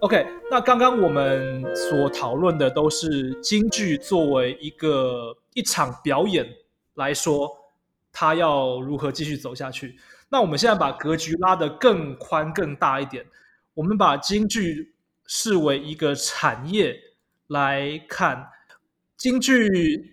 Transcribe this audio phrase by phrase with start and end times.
[0.00, 6.46] OK，那刚刚我们所讨论的都是京剧作为一个一场表演
[6.94, 7.46] 来说，
[8.10, 9.94] 它要如何继续走下去。
[10.30, 13.26] 那我们现在把格局拉得更宽、更大一点，
[13.74, 14.94] 我们把京剧
[15.26, 16.96] 视为一个产业
[17.48, 18.48] 来看。
[19.18, 19.68] 京剧，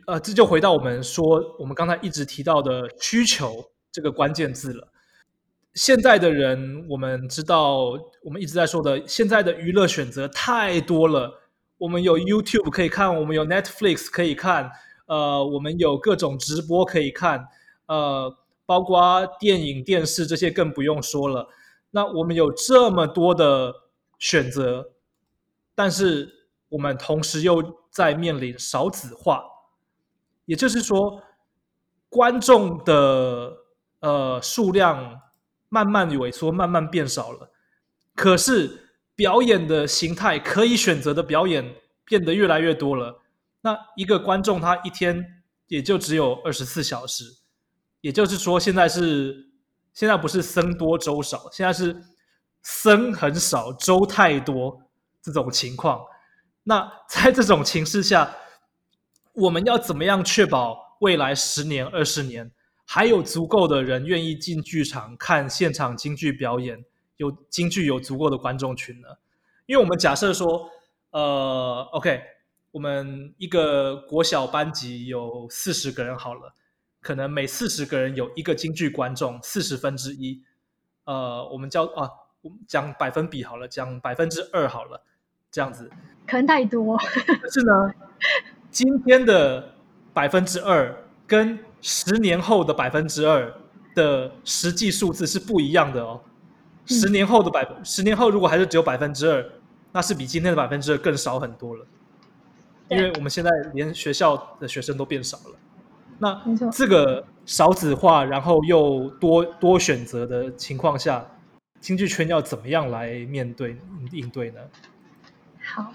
[0.07, 1.23] 呃，这就回到我们说，
[1.57, 4.85] 我们刚才一直提到的需求这个关键字了。
[5.77, 7.91] 现在的人，我们知道，
[8.23, 11.39] 我们一直在说的，现在的娱乐选择太多了。
[11.77, 14.71] 我们有 YouTube 可以看，我们有 Netflix 可以看，
[15.05, 17.47] 呃，我们有各种直播可以看，
[17.85, 18.35] 呃，
[18.65, 21.47] 包括电影、电视这些更不用说了。
[21.91, 23.71] 那我们有这么多的
[24.17, 24.93] 选择，
[25.75, 29.43] 但是我们同时又在面临少子化，
[30.45, 31.21] 也就是说，
[32.09, 33.57] 观众的
[33.99, 35.21] 呃数量。
[35.69, 37.51] 慢慢萎缩，慢慢变少了。
[38.15, 43.21] 可是表演的形态可以选择的表演变得越来越多了。
[43.61, 47.23] 那一个观众他一天也就只有二十四小时，
[48.01, 49.49] 也就是说，现在是
[49.93, 51.95] 现在不是僧多粥少，现在是
[52.61, 54.81] 僧很少，粥太多
[55.21, 55.99] 这种情况。
[56.63, 58.35] 那在这种情势下，
[59.33, 62.51] 我们要怎么样确保未来十年、二十年？
[62.89, 66.85] 还有足够的人愿意进剧场看现场京剧表演，
[67.17, 69.09] 有京剧有足够的观众群呢？
[69.65, 70.69] 因为我们假设说，
[71.11, 72.21] 呃，OK，
[72.71, 76.53] 我们一个国小班级有四十个人好了，
[77.01, 80.41] 可能每四十个人有一个京剧观众，四十分之一，
[81.03, 82.09] 呃，我们叫啊，
[82.41, 85.03] 我们讲百分比好了，讲百分之二好了，
[85.51, 85.91] 这样子
[86.25, 86.97] 可能太多。
[87.27, 87.93] 但是呢，
[88.71, 89.73] 今天的
[90.13, 93.49] 百分之二跟十年后的百分之二
[93.95, 96.19] 的实际数字是不一样的哦。
[96.85, 99.49] 十年后的百，十年后如果还是只有百分之二，
[99.93, 101.85] 那是比今天的百分之二更少很多了。
[102.89, 105.55] 因为我们现在连学校的学生都变少了。
[106.19, 111.25] 那这个少子化，然后又多多选择的情况下，
[111.79, 113.77] 经济圈要怎么样来面对
[114.11, 114.59] 应对呢？
[115.63, 115.93] 好，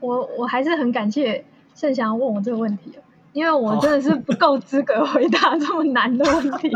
[0.00, 1.44] 我我还是很感谢
[1.74, 2.92] 盛翔问我这个问题。
[3.36, 6.72] 因为我真的是不够资格回答这么难的问题，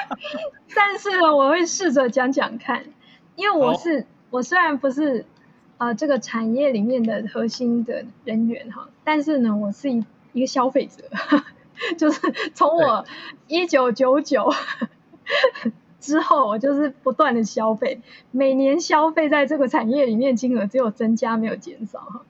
[0.76, 2.84] 但是呢，我会试着讲讲看。
[3.34, 5.24] 因为我是我虽然不是
[5.78, 11.04] 啊这个产业里面的核心的人员哈，但是呢，我是一一个消费者，
[11.96, 12.20] 就是
[12.52, 13.06] 从我
[13.46, 14.52] 一九九九
[15.98, 18.02] 之后，我就是不断的消费，
[18.32, 22.26] 每年消费在这个产业里面金额只有增加没有减少哈，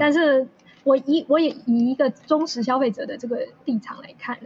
[0.00, 0.48] 但是。
[0.84, 4.38] 我以我也以一个忠实消费者的这个立场来看，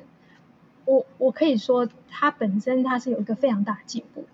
[0.85, 4.27] 我我可以说它本身它是有一个非常大的进步，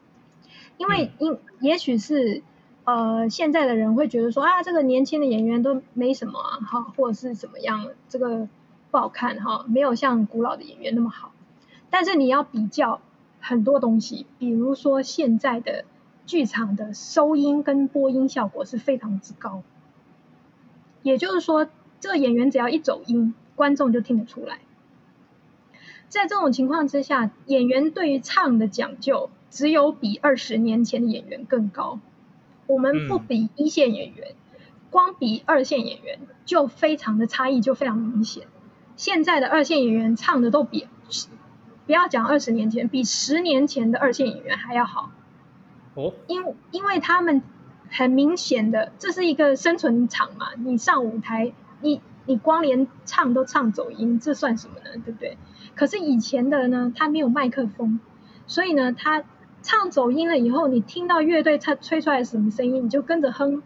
[0.78, 2.42] 因为因也许是
[2.82, 8.48] 呃现在的人会觉得说啊这个年轻的演员都没什么哈或者是怎么样这个
[8.90, 11.32] 不好看哈没有像古老的演员那么好，
[11.88, 13.00] 但是你要比较
[13.38, 15.84] 很多东西，比如说现在的
[16.26, 19.62] 剧场的收音跟播音效果是非常之高，
[21.02, 21.68] 也就是说。
[22.02, 24.58] 这个演员只要一走音，观众就听得出来。
[26.08, 32.00] 在这种情况之下，演员对于唱的讲究，只有比二十年前的演员更高。
[32.66, 34.34] 我们不比一线演员，
[34.90, 38.48] 光比二线演员就非常的差异就非常明显。
[38.96, 40.88] 现在的二线演员唱的都比，
[41.86, 45.12] 不要讲二十年前，比十年前的二线演员还要好。
[45.94, 46.42] 哦，因
[46.72, 47.42] 因为他们
[47.88, 51.52] 很明显的，这是一个生存场嘛，你上舞台。
[51.82, 55.02] 你你光连唱都唱走音，这算什么呢？
[55.04, 55.36] 对不对？
[55.74, 58.00] 可是以前的呢，他没有麦克风，
[58.46, 59.24] 所以呢，他
[59.62, 63.62] 唱走音了以后，你听到乐队他吹出来什么声音，你就跟着哼，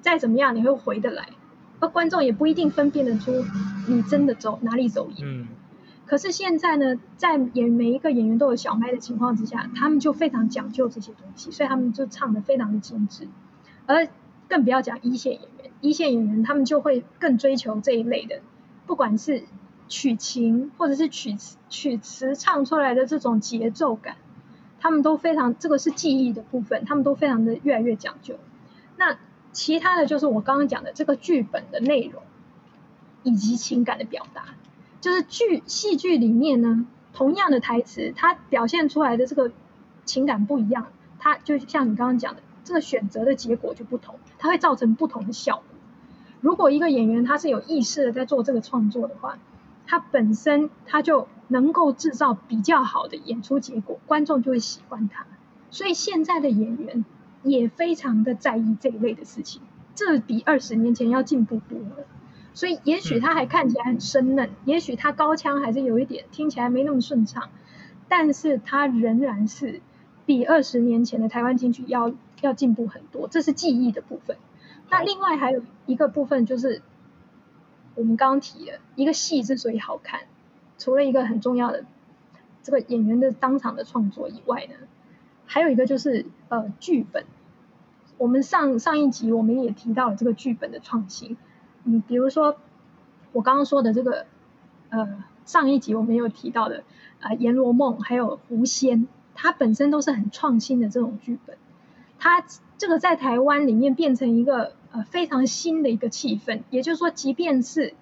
[0.00, 1.28] 再怎么样你会回得来，
[1.80, 3.44] 而观众也不一定分辨得出
[3.88, 5.24] 你真的走哪里走音。
[5.24, 5.48] 嗯。
[6.06, 13.28] 可是现在呢，在演每一个演员都有小麦的情况之下，他们就非常讲究这些东西，所以他们就唱的非常的精致，
[13.86, 14.08] 而
[14.48, 15.49] 更不要讲一线演员。
[15.80, 18.40] 一线演员他们就会更追求这一类的，
[18.86, 19.44] 不管是
[19.88, 21.36] 曲情或者是曲
[21.68, 24.16] 曲词唱出来的这种节奏感，
[24.78, 28.36] 他们都非常这个是记忆的部分，他们都非常的越来越讲究。
[28.96, 29.18] 那
[29.52, 32.22] 其他的就是我刚刚讲的这个剧本的内容
[33.22, 34.54] 以及情感的表达，
[35.00, 39.50] 就是剧戏剧里面呢，同样的台词，它表现出来的这个
[40.04, 40.86] 情感不一样，
[41.18, 45.64] 它就像你刚刚讲的，这个选择的结果就不同，它会造成不同的效果。
[46.40, 49.38] 如果一个演员他是有意识的在做这个创作的话，
[49.86, 55.26] 他本身他就能够制造比较好的演出结果，观众就会喜欢他。
[55.70, 57.04] 所以现在的演员
[57.42, 59.60] 也非常的在意这一类的事情，
[59.94, 62.06] 这比二十年前要进步多了。
[62.54, 67.48] 所以也许他还看起来很生嫩，也许他高腔还是有一点听起来没那么顺畅，
[68.08, 69.80] 但是他仍然是
[70.26, 73.28] 比二十年前的台湾京剧要要进步很多。
[73.28, 74.36] 这是记忆的部分。
[74.90, 76.82] 那另外还有一个部分就是
[77.94, 80.22] 我们刚刚提的一个戏之所以好看，
[80.78, 81.84] 除了一个很重要的
[82.62, 84.74] 这个演员的当场的创作以外呢，
[85.46, 87.24] 还有一个就是呃剧本。
[88.18, 91.38] 我们上上一集我们也提到了这个剧本的创新，
[91.84, 92.56] 嗯，比如说
[93.32, 94.26] 我刚刚说的这个，
[94.90, 96.84] 呃，上一集我们有提到的
[97.20, 99.04] 啊，《阎罗梦》还有《狐仙》，
[99.34, 101.56] 它本身都是很创新的这种剧本，
[102.18, 102.44] 它
[102.76, 107.94] 这个在台湾里面变成一个呃非常新的一个气氛，也就是说，即便是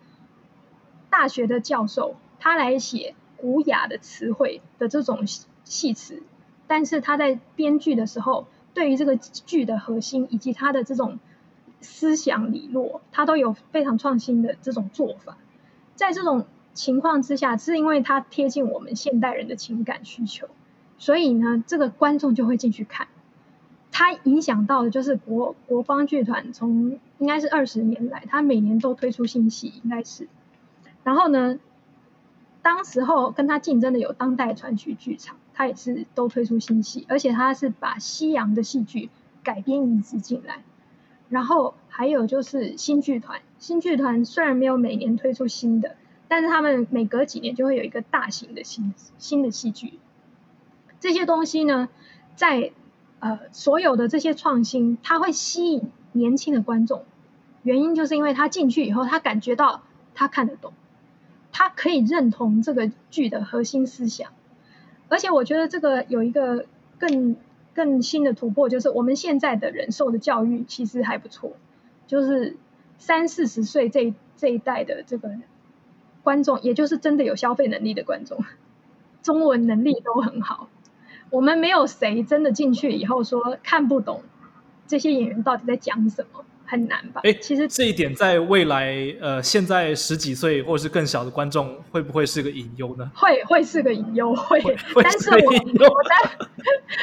[1.10, 5.26] 大学的教授，他来写古雅的词汇的这种
[5.64, 6.22] 戏词，
[6.66, 8.46] 但是他在编剧的时候。
[8.74, 11.18] 对于这个剧的核心以及他的这种
[11.80, 15.36] 思想理论，他都有非常创新的这种做法。
[15.96, 20.46] 在这种情况之下，是因为它贴近我们现代人的情感需求，
[20.96, 23.08] 所以呢，这个观众就会进去看。
[23.98, 30.28] 它影响到的就是国国邦剧团从应该是二十年来，它每年都推出新戏，应该是。
[31.02, 31.58] 然后呢，
[32.62, 35.34] 当时候跟他竞争的有当代传奇剧场。
[35.52, 39.10] 他也是都推出新戏，而且他是把西洋的戏剧
[39.42, 40.62] 改编移植进来。
[41.28, 45.96] 然后还有就是新剧团，新剧团虽然没有每年推出新的，
[46.28, 49.94] 但是他们每隔几年就会有一个大型的新新的戏剧。
[51.00, 51.88] 这些东西呢，
[52.36, 52.70] 在
[53.20, 57.04] 呃所有的这些创新，它会吸引年轻的观众，
[57.62, 59.82] 原因就是因为他进去以后，他感觉到
[60.14, 60.72] 他看得懂，
[61.52, 64.30] 他可以认同这个剧的核心思想。
[65.08, 66.66] 而且我觉得这个有一个
[66.98, 67.36] 更
[67.74, 71.52] 更新的突破，就是我们现在的人受的教育其实还不错，
[72.06, 72.56] 就是
[72.98, 75.30] 三四十岁这这一代的这个
[76.22, 78.44] 观众，也就是真的有消费能力的观众，
[79.22, 80.68] 中文能力都很好。
[81.30, 84.22] 我们没有谁真的进去以后说看不懂
[84.86, 86.44] 这些演员到底在讲什么。
[86.70, 87.22] 很难吧？
[87.24, 93.10] 哎，其实这一点在未来，呃，现在十几岁或者是更小的观众，会不会是个隐忧呢？
[93.14, 94.60] 会，会是个隐忧，会。
[95.02, 96.36] 但是我我待，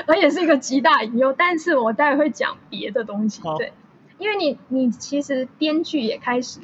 [0.05, 1.33] 而且是一个极大隐忧。
[1.35, 3.73] 但是我待会会讲别的东西，对，
[4.19, 6.59] 因为你你其实编剧也开始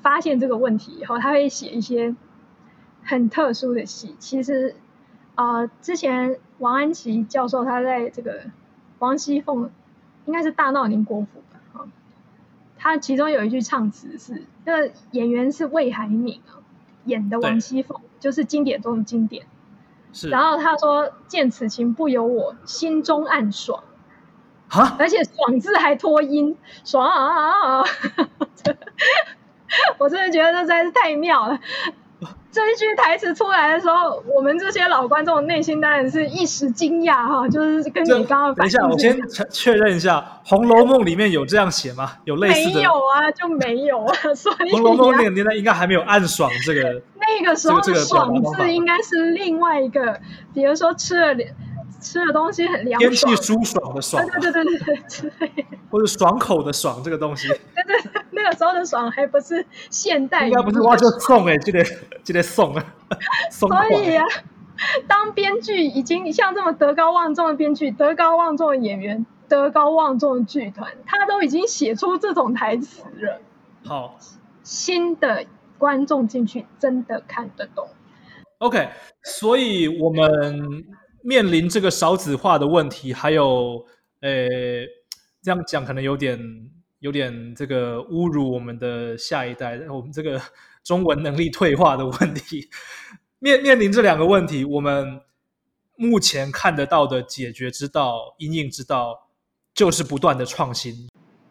[0.00, 2.16] 发现这个问题以后，他会写一些
[3.02, 4.16] 很特殊的戏。
[4.18, 4.76] 其实，
[5.38, 8.40] 呃，之前王安琪教授他在这个
[8.98, 9.70] 王熙凤。
[10.26, 11.86] 应该是大闹宁国府吧，哈，
[12.76, 16.60] 他其中有一句唱词是，那个演员是魏海敏啊，
[17.06, 19.46] 演的王熙凤，就是经典中的经典。
[20.12, 20.28] 是。
[20.28, 23.82] 然后他说：“见此情不由我，心中暗爽。”
[24.68, 24.96] 啊！
[24.98, 26.54] 而且“爽”字还拖音，
[26.84, 27.80] 爽啊！
[29.96, 31.58] 我真的觉得这实在是太妙了。
[32.50, 39.16] 这一句台词出来的时候，我们这些老观众内心当然是一时惊讶哈，就是跟你刚刚等一下，我先
[39.50, 40.18] 确认一下，
[40.48, 42.12] 《红楼梦》里面有这样写吗？
[42.24, 42.74] 有类似的？
[42.76, 44.14] 没有啊，就没有啊。
[44.34, 47.00] 所以《红楼梦》那个年代应该还没有暗爽这个。
[47.20, 50.18] 那个时候的“爽”字应该是另外一个，
[50.54, 51.34] 比如说吃了
[52.00, 57.48] 吃的东西很凉，天气舒爽的爽，对对对对对，或者爽口的爽这个东西。
[57.48, 61.84] 对对，那个时候的爽还不是现代，应该不是哇就送哎，就得
[62.22, 62.84] 就得送啊，
[63.50, 64.24] 所以啊，
[65.08, 73.40] 当编剧已经像这么德高望重的编剧、德高望重的演员、德高望重的剧团，他都已经写出这种台词了。
[73.84, 74.16] 好，
[74.62, 75.44] 新的
[75.78, 77.88] 观众进去真的看得懂。
[78.58, 78.88] OK，
[79.24, 80.84] 所以我们。
[81.22, 83.84] 面临这个少子化的问题，还有，
[84.20, 84.48] 呃，
[85.42, 86.38] 这样讲可能有点
[87.00, 90.40] 有点这个侮辱我们的下一代，我们这个
[90.82, 92.68] 中文能力退化的问题。
[93.40, 95.20] 面面临这两个问题，我们
[95.96, 99.28] 目前看得到的解决之道、应应之道，
[99.74, 101.08] 就是不断的创新。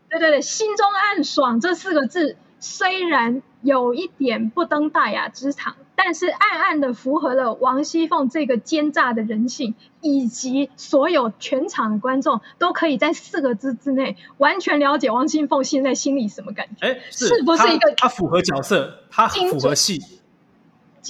[0.10, 5.76] 对对对，心中暗爽这四个字，虽然有一点不登大雅之堂。
[6.00, 16.88] 但是暗暗的符合了王熙凤这个奸诈的人性，以及所有全场的观众都可以在四个字之内完全了解王熙凤现在心里什么感觉。
[16.88, 20.00] 哎，是不是一个他符合角色，他符合戏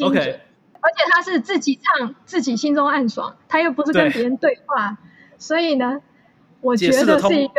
[0.01, 0.17] ？OK，
[0.79, 4.97] 而且他是自己唱，自己心中暗爽，他又不是跟别人对话，
[5.37, 6.01] 所以呢，
[6.61, 7.55] 我觉得是一个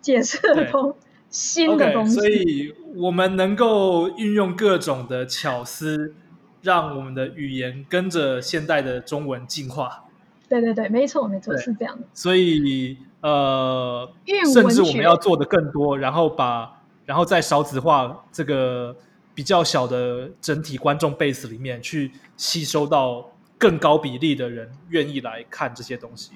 [0.00, 0.94] 解释的通
[1.32, 2.14] 新的东西。
[2.14, 6.14] 所以我们能够运用各种的巧思。
[6.62, 10.04] 让我们的语言跟着现代的中文进化。
[10.48, 12.06] 对对对，没错没错，是这样的。
[12.14, 14.08] 所以呃，
[14.54, 18.94] 甚至我们要做的更多，然后把然后在少子化这个
[19.34, 26.30] 比较小的整体观众 base 里面去吸收到更高比例的人愿意来看这些东西。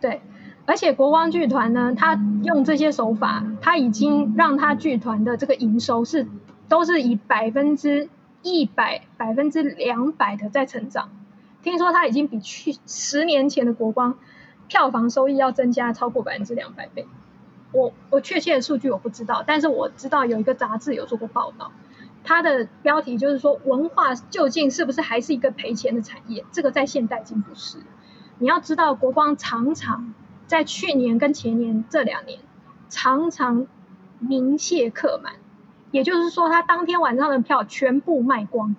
[0.00, 0.20] 对，
[0.64, 6.26] 而且国光剧团呢，他用这些手法，他已经让他剧团的这个营收是
[6.68, 8.08] 都是以百分之
[8.42, 11.10] 一百、百分之两百的在成长。
[11.62, 14.16] 听说他已经比去十年前的国光
[14.68, 17.06] 票房收益要增加超过百分之两百倍。
[17.72, 21.72] 我我确切的数据我不知道，但是我知道有一个杂志有做过报道，
[22.22, 26.44] 它的标题就是说文化究竟是不是还是一个赔钱的产业？
[26.52, 27.78] 这个在现代已经不是。
[28.38, 30.12] 你要知道，国光常常
[30.46, 32.38] 在去年跟前年这两年
[32.88, 33.66] 常常
[34.18, 35.34] 名谢客满，
[35.90, 38.76] 也就是说，他当天晚上的票全部卖光。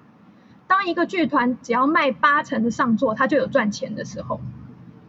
[0.67, 4.39] 当一个剧团只要卖八成的上座，他就有赚钱的时候，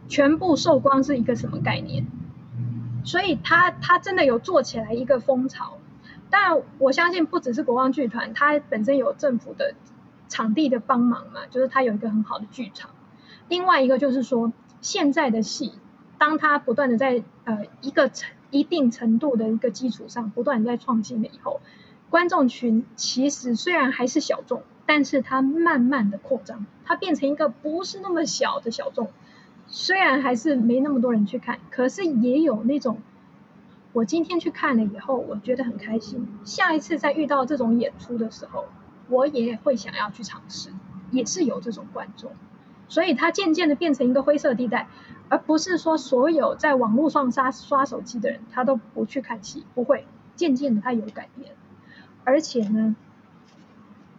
[0.07, 2.05] 全部售光是一个什么概念？
[3.03, 5.77] 所以他他真的有做起来一个风潮。
[6.29, 9.75] 但我相信不只是国光剧团，它本身有政府的
[10.27, 12.89] 场地的帮忙嘛，就是它有一个很好的剧场。
[13.47, 15.73] 另外一个就是说，现在的戏，
[16.17, 21.61] 当它不断的在呃一个程一定程度的一个基础上不断在创新了以后，
[22.09, 29.09] 观众群其实虽然还是小众，但是它慢慢的扩张，它变成一个不是那么小的小众。
[29.67, 32.99] 虽然还是没那么多人去看，可是也有那种，
[33.93, 36.27] 我今天去看了以后，我觉得很开心。
[36.45, 38.65] 下一次再遇到这种演出的时候，
[39.09, 40.69] 我也会想要去尝试，
[41.11, 42.31] 也是有这种观众。
[42.87, 44.87] 所以它渐渐的变成一个灰色地带，
[45.29, 50.05] 而不是说所有在网络上刷刷手机的人，他都不去看戏，不会。
[50.35, 51.53] 渐渐的，他有改变。
[52.25, 52.95] 而且呢，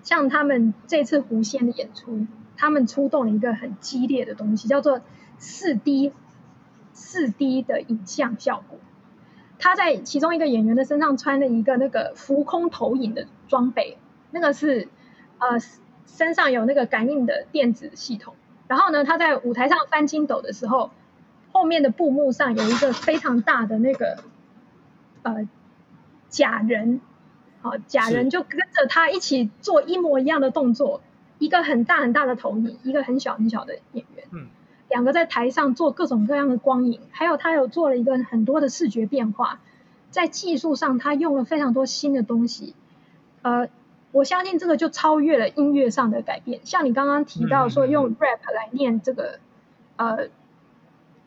[0.03, 5.01] 像他们这次狐仙的演出，他们出动了一个很激烈的东西，叫做
[5.39, 6.13] 四 D
[6.95, 8.79] 四 D 的影像效果。
[9.59, 13.99] 他在其中一个演员的身上穿了一个那个浮空投影的装备，
[14.31, 14.89] 那个是
[15.39, 15.59] 呃
[16.07, 18.35] 身上有那个感应的电子系统。
[18.69, 20.91] 然后呢，他在舞台上翻筋斗的时候，
[21.57, 24.19] 后面的布幕上有一个非常大的那个
[25.23, 25.49] 呃
[26.29, 27.01] 假人，
[27.63, 31.01] 好假人就跟着他一起做一模一样的动作，
[31.39, 34.49] 一个很大很大的投影，一个很小很小的演员，嗯，
[34.91, 39.61] 两个在台上做各种各样的光影，还有他有做了一个很多的视觉变化，
[40.11, 42.75] 在技术上他用了非常多新的东西，
[43.41, 43.69] 呃。
[44.13, 49.41] 我相信这个就超越了音乐上的改变，像你刚刚提到说用 rap 来念这个
[49.97, 50.29] 呃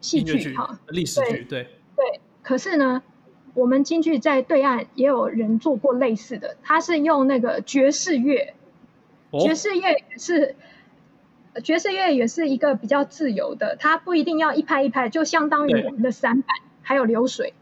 [0.02, 2.20] 戏剧哈，历史剧对对。
[2.42, 3.04] 可是呢，
[3.54, 8.54] 我们京剧在对岸也有人做过类似的，他是用那个爵士乐，
[9.42, 10.56] 爵士乐也是
[11.64, 17.54] 爵士乐也是一个比较自由的，它不一定要一拍一拍，就相当于我们的散板还有流水，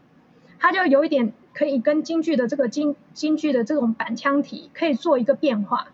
[0.58, 1.32] 它就有一点。
[1.54, 5.88] 可以跟京剧的这个京京剧的这种板腔体可以做一个变化，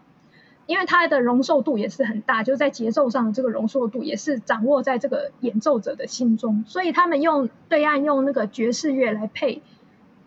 [0.66, 9.62] 因为它的容受度也是很大，就是在节奏上的这个容受度也是掌握在这个演奏者的心中，所以他们用对岸用那个爵士乐来配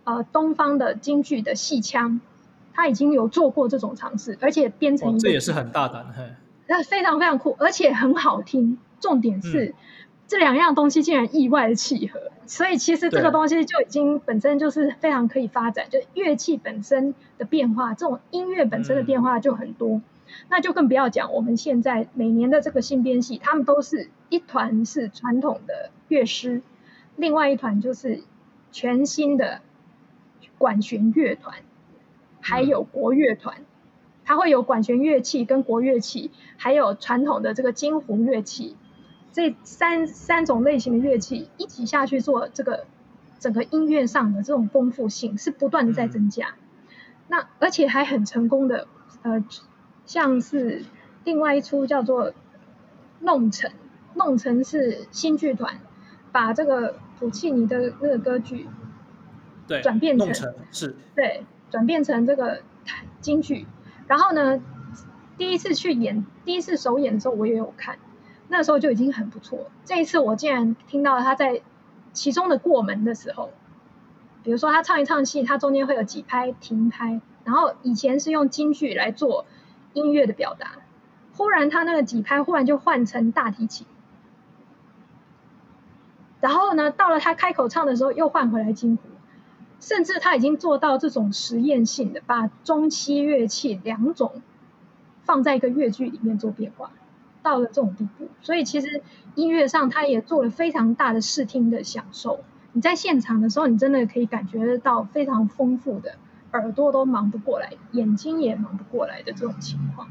[0.03, 2.21] 呃东方的京剧的戏腔，
[2.73, 6.05] 他已经有做过这种尝试，而且编成一个这也是很大胆，
[6.67, 9.73] 那非常非常酷，而且很好听，重点是。
[10.29, 20.01] 这两样东西竟然意外的契合，所以其实这个东西就已经本身就是非常可以发展，就乐器本身的变化，这种音乐本身的变化就很多，
[20.49, 26.61] 那就更不要讲我们现在每年的这个新编戏，他们都是一团是传统的乐师，
[27.15, 28.23] 另外一团就是
[28.71, 29.61] 全新的
[30.57, 31.57] 管弦乐团，
[32.41, 33.57] 还有国乐团，
[34.25, 38.75] 它会有管弦乐器跟国乐器，还有传统的这个京胡乐器。
[39.29, 42.85] 这三三种类型的乐器一起下去做这个
[43.37, 46.55] 整个音乐上的这种丰富性是不断的在增加，
[47.27, 48.87] 那而且还很成功的，
[49.21, 49.43] 呃，
[50.07, 50.83] 像是
[51.23, 52.31] 另外一出叫做
[53.19, 53.69] 《弄臣》，
[54.15, 55.79] 《弄臣》是新剧团
[56.31, 58.67] 把这个普契尼的那个歌剧
[59.67, 60.33] 对转变成
[60.71, 62.61] 是，对转变成这个
[63.21, 63.67] 京剧，
[64.07, 64.59] 然后呢，
[65.37, 67.99] 第一次去演第一次首演的时候我也有看。
[68.49, 69.69] 那时候就已经很不错。
[69.83, 71.61] 这一次我竟然听到他在
[72.13, 73.51] 其中的过门的时候，
[74.41, 79.45] 比如说他唱一唱戏，他中间会有几拍停拍，然后以前是用京剧来做
[79.97, 80.73] 音乐的表达，
[81.33, 83.87] 忽然他那个几拍忽然就换成大提琴，
[86.39, 89.01] 然后呢，到了他开口唱的时候又换回来京胡，
[89.79, 94.41] 甚至他已经做到这种实验性的，把中西乐器两种
[95.23, 96.91] 放在一个乐剧里面做变化。
[97.43, 99.01] 到了这种地步，所以其实
[99.35, 102.41] 音乐上他也做了非常大的视听的享受。
[102.73, 106.15] 你在现场的时候，你真的可以感觉得到非常丰富的，
[106.53, 110.09] 耳朵都忙不过来，眼睛也忙不过来的这种情况。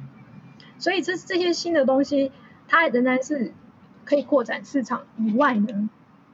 [0.79, 2.33] 所以这这些新的东西，
[2.69, 3.53] 它仍然是
[4.05, 5.89] 可以扩展市场以外呢，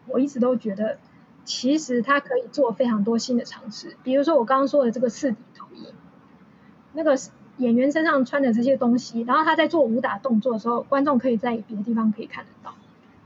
[0.07, 0.99] 我一直都觉得，
[1.45, 3.97] 其实它可以做非常多新的尝试。
[4.03, 5.87] 比如说我刚刚说的这个四 D 投影，
[6.93, 7.17] 那个
[7.59, 12.75] 演员身上穿的这些东西，然后他在做武打动作的时候，观众可以在别的地方可以看得到。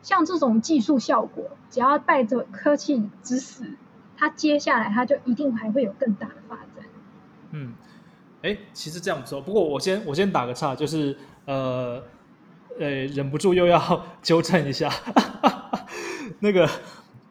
[0.03, 3.77] 像这种技术效果，只要带着科技知识，
[4.17, 6.66] 它接下来它就一定还会有更大的发展。
[7.57, 7.73] 嗯，
[8.43, 9.41] 哎，其实这样不错。
[9.41, 12.03] 不过我先我先打个岔，就是呃
[12.79, 14.91] 呃，忍不住又要 纠正一下，
[16.41, 16.69] 那个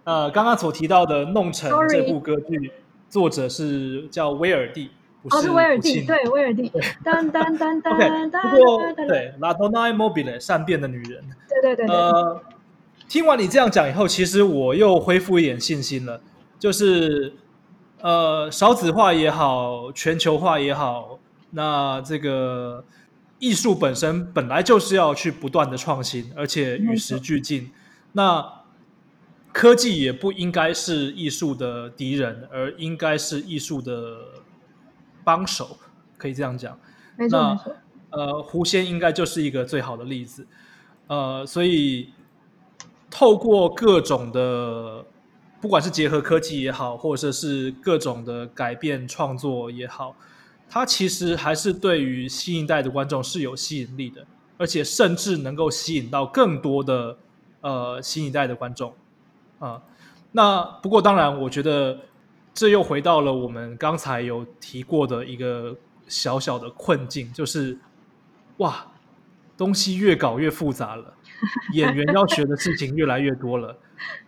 [0.04, 2.72] 呃，刚刚所提到的《弄成》这部歌剧，
[3.08, 4.90] 作者是叫威尔蒂，
[5.30, 6.72] 哦，是威尔蒂，对，威尔蒂。
[7.04, 7.94] 当当当当。
[7.96, 11.24] OK，不过对，La Donna Mobile，善变的女人。
[11.48, 11.96] 对对对对。
[11.96, 12.42] 呃。
[13.08, 16.20] 听完你这样讲以后，其实我又恢复一点信心了。
[16.58, 17.34] 就是，
[18.02, 21.20] 呃，少子化也好，全球化也好，
[21.52, 22.86] 那这个
[23.40, 27.72] 艺术本身本来就是要去不断的创新，而且与时俱进。
[28.14, 28.64] 那
[29.52, 34.18] 科技也不应该是艺术的敌人，而应该是艺术的
[35.24, 35.78] 帮手，
[36.18, 36.78] 可以这样讲。
[37.18, 37.58] 没错。
[38.12, 40.48] 呃，狐仙应该就是一个最好的例子。
[41.08, 42.10] 呃，所以。
[43.08, 45.06] 透过各种的，
[45.66, 50.16] 不管是结合科技也好，或者是各种的改变创作也好，
[50.70, 54.28] 它其实还是对于新一代的观众是有吸引力的，
[54.60, 57.18] 而且甚至能够吸引到更多的
[57.62, 58.94] 呃新一代的观众
[59.58, 59.82] 啊。
[60.34, 62.02] 那不过当然，我觉得
[62.54, 65.76] 这又回到了我们刚才有提过的一个
[66.08, 67.80] 小小的困境，就是
[68.58, 68.86] 哇，
[69.58, 71.16] 东西越搞越复杂了。
[71.74, 73.76] 演员要学的事情越来越多了，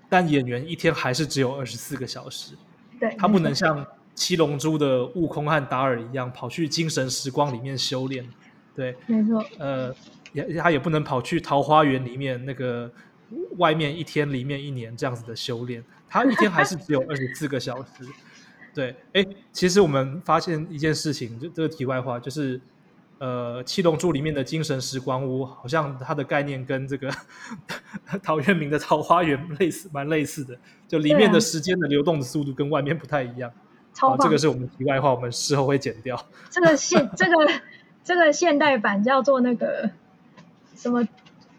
[0.09, 2.53] 但演员一天还是只有二十四个小时。
[2.99, 8.27] 对，他不能像七龙珠的悟空和达尔一样跑去精神时光里面修炼。
[8.75, 9.43] 对，没错。
[9.57, 9.93] 呃，
[10.33, 12.91] 也他也不能跑去桃花源里面那个
[13.57, 15.83] 外面一天里面一年这样子的修炼。
[16.09, 18.05] 他一天还是只有二十四个小时。
[18.73, 22.59] 对，哎，其实我们发现一件事情，就这个题外话，就是。
[23.19, 27.11] 呃，七龙珠里面的精神时光屋，好像它的概念跟这个
[28.21, 30.57] 陶渊明的桃花源 类似，蛮类似的。
[30.87, 33.51] 就里面的时间的流动的速度跟外面不太一样。
[33.93, 36.23] 超这个是我们题外话，我们事后会剪掉。
[36.51, 37.51] 这个现这个
[38.03, 39.89] 这个现代版叫做那个
[40.75, 41.07] 什么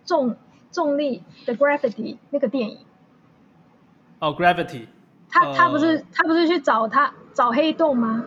[0.04, 0.36] 重
[0.70, 2.78] 重力的 Gravity 那个电影。
[4.20, 4.86] 哦，Gravity。
[5.28, 8.24] 他他不是他不是去找他找黑洞吗？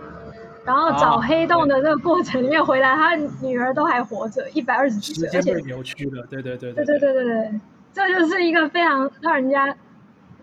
[0.63, 7.60] 然后找黑洞的这个过程里面回来，他女儿都还活着，一百二十几岁，而且扭曲了，对对对对对对对对，
[7.91, 9.76] 这就是一个非常让人家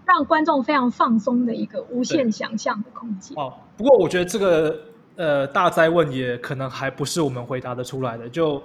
[0.05, 3.37] 让观众非常放松的一个无限想象的空间。
[3.39, 4.81] 哦，不过我觉得这个
[5.15, 8.29] 呃大灾问也可能还不是我们回答的出来的。
[8.29, 8.61] 就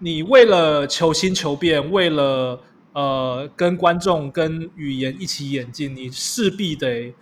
[0.00, 2.58] 你为了求新求变，为了
[2.92, 7.14] 呃跟观众跟语言一起演进，你势必得。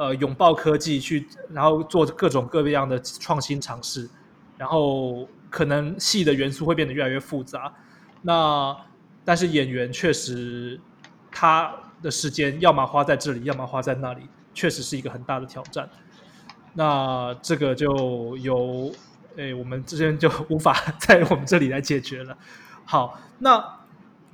[0.00, 4.08] 呃，拥抱科技去，然后做各种各样的创新尝试，
[4.56, 7.70] 然后可能戏的元素会变得越来越复杂。
[8.22, 8.74] 那
[9.26, 10.80] 但是演员确实
[11.30, 14.22] 他的时间要么花在这里，要么花在那里，
[14.54, 15.86] 确实是一个很大的挑战。
[16.72, 18.90] 那这个就由
[19.36, 22.34] 诶我们之间就无法 在我们这里来解决了。
[22.86, 23.62] 好，那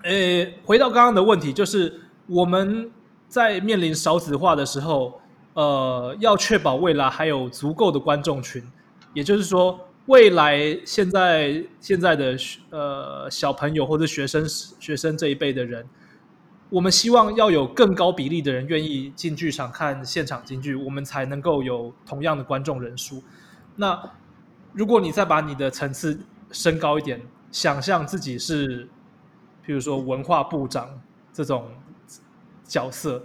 [0.05, 2.89] 诶回到刚刚的问题，就是我们
[3.27, 5.21] 在面临少子化的时候。
[5.57, 8.63] 呃，要确保未来还有足够的观众群，
[9.15, 12.37] 也就是说，未来现在现在的
[12.69, 14.47] 呃小朋友或者学生
[14.79, 15.87] 学生这一辈的人，
[16.69, 23.23] 我们希望要有更高比例的人愿意进剧场看现场京剧，我们才能够有同样的观众人数。
[23.77, 23.99] 那
[24.75, 27.19] 如果你再把你的层次升高一点，
[27.51, 28.87] 想象自己是，
[29.65, 31.01] 比如说文化部长
[31.33, 31.71] 这种
[32.63, 33.25] 角色。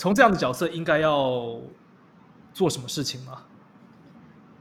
[0.00, 1.60] 从这样的角色应该要
[2.54, 3.42] 做什么事情吗？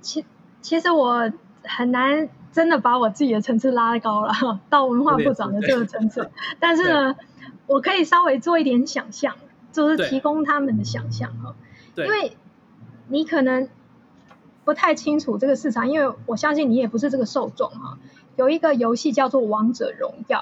[0.01, 0.25] 其
[0.61, 1.31] 其实我
[1.63, 4.33] 很难真的把我自己的层次拉高了
[4.69, 7.15] 到文化部长的这个层次，但是呢，
[7.67, 9.37] 我可以稍微做一点想象，
[9.71, 11.55] 就是提供他们的想象哈。
[11.95, 12.35] 对，因为
[13.07, 13.69] 你可能
[14.65, 17.97] 不太清楚这个市场，因为我相信你也不是这个受众哈。
[18.35, 20.39] 有一个游戏叫做《王者荣耀》，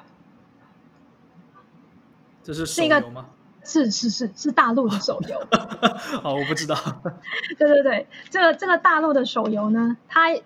[2.41, 3.27] 这是手游吗？
[3.67, 5.37] 是是是是大陆的手游，
[6.23, 6.75] 哦，我不知道。
[7.59, 10.37] 对对对，这个这个大陆的手游呢，它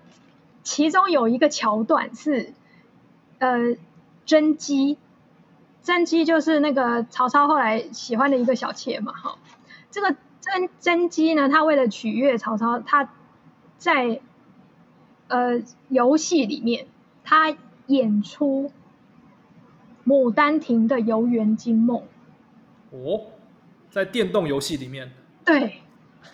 [0.64, 2.54] 其中有一个桥段是，
[3.38, 3.78] 呃，
[4.26, 4.98] 甄姬，
[5.84, 9.36] 甄姬就是那个曹操后来喜欢的一个小妾嘛，哈。
[9.92, 13.08] 这个甄甄姬呢，她为了取悦曹操，她
[13.78, 14.20] 在
[15.28, 16.88] 呃游戏里面，
[17.24, 17.56] 她
[17.86, 18.72] 演出
[20.10, 22.02] 《牡丹亭》的游园惊梦。
[22.92, 23.22] 哦，
[23.90, 25.12] 在电动游戏里面，
[25.44, 25.82] 对，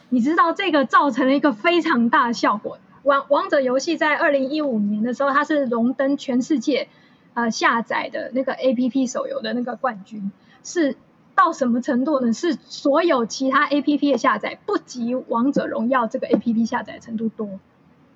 [0.09, 2.79] 你知道这个造成了一个非常大的效果。
[3.03, 6.89] 王王者游戏在二零一五年的时候，它是荣登全世界
[7.35, 10.31] 呃下载的那个 A P P 手游的那个冠军，
[10.63, 10.97] 是
[11.35, 12.33] 到什么程度呢？
[12.33, 17.47] 是所有其他 A P P 的下载不及王者荣耀这个 A P P 下载程度多。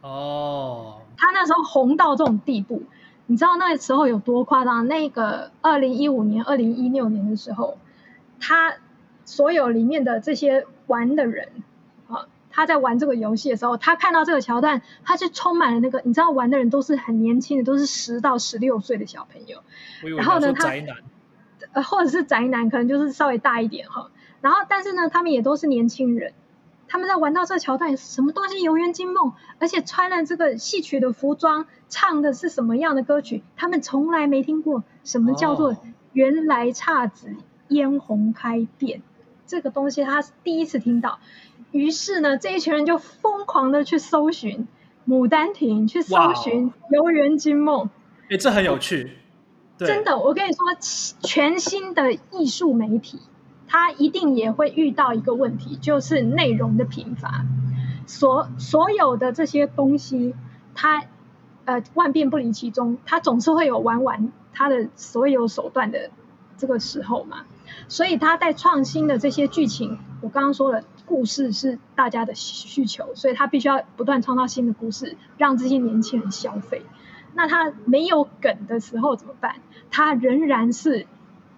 [0.01, 2.81] 哦，他那时候红到这种地步，
[3.27, 4.87] 你知道那时候有多夸张？
[4.87, 7.77] 那个二零一五年、二零一六年的时候，
[8.41, 8.73] 他
[9.23, 11.63] 所有里面的这些玩的人
[12.07, 12.27] 啊。
[12.53, 19.63] 他在玩这个游戏的时候，他看到这个桥段，他是充满了那个，你知道玩的人都是很年轻的，都是十到十六岁的小朋友。
[20.17, 20.69] 然后呢，他
[21.71, 24.11] 呃，或者是宅男，可能就是稍微大一点哈。
[24.41, 26.33] 然后，但是呢，他们也都是年轻人。
[26.89, 34.83] 他们在玩到这个桥段，什么东西游园惊梦，而且穿了这个戏曲的服装，唱的是什么样的歌曲，他们从来没听过。
[35.05, 35.77] 什么叫做
[36.11, 37.33] 原来姹紫
[37.71, 39.01] 嫣红开遍？
[39.47, 41.19] 这个东西他是第一次听到。
[41.71, 44.67] 于是呢，这一群人就疯狂的去搜寻
[45.11, 47.85] 《牡丹亭》，去搜寻《游园惊梦》。
[48.29, 49.17] 哎，这很有趣。
[49.77, 50.63] 真的，我跟你说，
[51.21, 53.19] 全新的艺术媒体，
[53.67, 57.45] 它一定也会遇到一个问题，就是内容的贫乏。
[58.05, 60.35] 所所有的这些东西，
[60.75, 61.03] 它
[61.65, 66.11] 呃万变不离其宗，它总是会有玩完它的所有手段的
[66.57, 67.45] 这个时候嘛。
[67.87, 70.83] 所以他在创新的这些剧情，我刚刚说了。
[71.07, 76.83] 故事是大家的需求，所以他必须要不断创造新的故事，让这些年轻人消费。
[77.33, 79.57] 那他没有梗的时候怎么办？
[79.89, 81.07] 他仍然是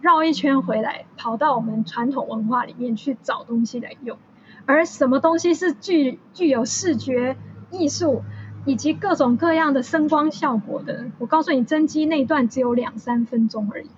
[0.01, 4.17] 绕一圈回来，跑到我们传统文化里面去找东西来用。
[4.65, 7.37] 而什么东西是具具有视觉
[7.69, 8.23] 艺术
[8.65, 11.11] 以及各种各样的声光效果的？
[11.19, 13.89] 我告诉你，真机那段只有两三分钟而已，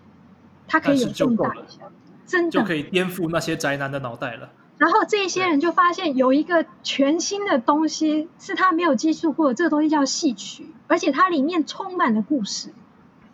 [0.68, 1.84] 它可以有这么大一下，
[2.26, 4.52] 真的就可以颠覆那些宅男的脑袋了。
[4.78, 12.74] 然后这些人就发现有一个全新的东西是他没有接触过，这个东西叫戏曲，而且它里面充满了故事。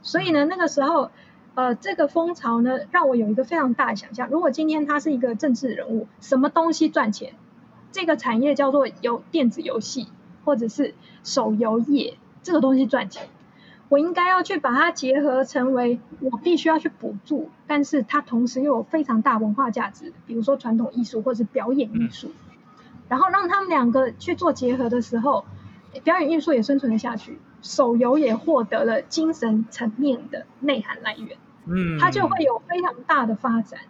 [0.03, 1.09] 所以呢，那个时候，
[1.55, 7.33] 呃，这个风潮呢，让我有一个非常大的想象：如果今天他是一个政治人物，什么东西赚钱？
[7.91, 10.07] 这个产业叫做游电子游戏
[10.45, 13.27] 或者是手游业，这个东西赚钱。
[13.91, 22.31] 我应该要去把它结合成为我必须要去补助，但是它同时又有非常大文化价值，比如说传统艺术或者是表演艺术，
[23.09, 25.43] 然后让他们两个去做结合的时候，
[26.05, 33.81] 表演艺术也生存了下去，手游也获得了精神层面的内涵来源，嗯，它就会有非常大的发展。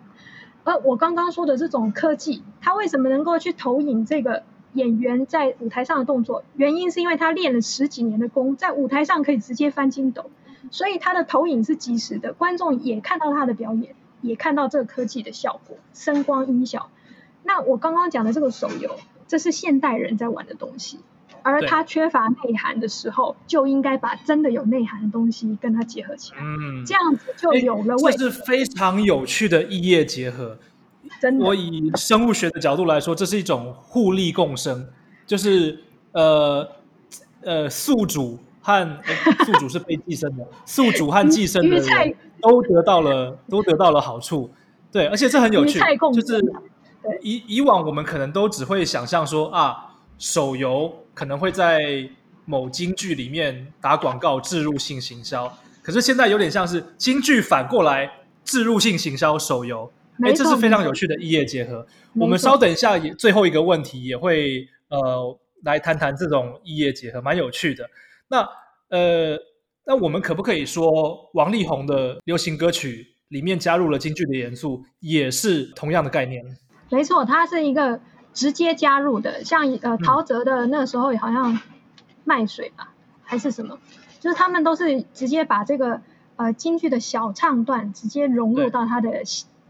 [0.64, 4.42] 而我刚刚说的这种科技，它为什么能够去投影这个？
[4.74, 10.30] 演员在舞台上的动作，原因是因为他练了十几年的功，在舞台上可以直接翻筋斗，
[10.70, 16.90] 所以他的投影是及时的，观众也看到他的表演，也看到这个科技的效果，声光音效。
[17.44, 21.00] 那我刚刚讲的这个手游，这是现代人在玩的东西，
[21.42, 28.12] 而他缺乏内涵的时候，就应该把真的有内涵的东西跟它结合起来，嗯，这样子就有了味。
[28.12, 30.60] 这是非常有趣的异业结合。
[31.39, 34.88] 我以生物学的角度来说，这是一种互利共生，
[35.28, 35.78] 就是
[36.13, 36.67] 呃
[37.43, 39.00] 呃宿主和
[39.45, 44.50] 宿主是被寄生的，宿主和寄生的人都得到了都得到了好处，
[44.91, 45.80] 对，而且这很有趣，
[46.13, 46.41] 就是
[47.21, 52.10] 以以往我们可能都只会想象说啊，手游可能会在
[52.45, 55.52] 某京剧里面打广告置入性行销，
[55.84, 58.12] 可是现在有点像是京剧反过来
[58.43, 59.91] 置入性行销手游。
[60.24, 61.88] 哎，这是非常有趣的异业结合。
[62.13, 67.89] 我们稍等一下，也最后一个问题也会呃来谈谈这种异业结合，蛮有趣的。
[68.28, 68.47] 那
[68.89, 69.38] 呃，
[69.86, 76.43] 那我们可不可以说王力宏的流行歌曲里面加入了京剧的元素，也是同样的概念？
[76.89, 78.00] 没错，它是一个
[78.34, 81.60] 直接加入的，像呃陶喆的那时候好像
[82.26, 82.93] 卖水吧，
[83.24, 83.80] 还是什么，
[84.19, 86.02] 就是他们都是直接把这个
[86.36, 89.24] 呃京剧的小唱段直接融入到他的。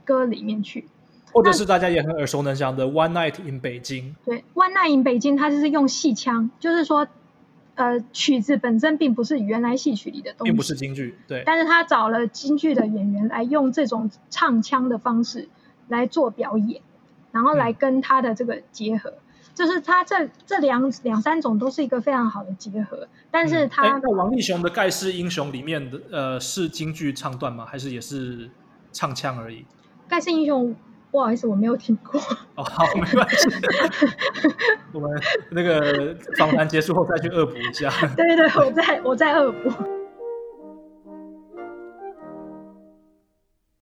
[0.05, 0.87] 歌里面去，
[1.31, 4.05] 或者是大家也很耳熟能详的《One Night in 北京》。
[4.25, 7.07] 对，《One Night in 北京》它就是用戏腔，就是说，
[7.75, 11.43] 呃，曲子本身并不是原来戏曲里的东西，并不是京剧，对。
[11.45, 15.47] 但是他找了京剧的演员来用这种唱腔的方式
[15.87, 16.81] 来做表演，
[17.31, 19.13] 然后来跟他的这个结合，
[19.55, 23.07] 就是他这这两两三种都是一个非常好的结合。
[23.31, 27.65] 但是他那王力雄的《盖世英雄》里面的呃是京剧唱段吗？
[27.65, 28.49] 还是也是
[28.91, 29.65] 唱腔而已？
[30.11, 30.75] 盖世英雄，
[31.09, 32.19] 不好意思，我没有听过。
[32.55, 33.49] 哦，好，没关系，
[34.91, 35.09] 我们
[35.49, 37.89] 那个访谈结束后再去恶补一下。
[38.17, 39.71] 对对对，我在我在恶补。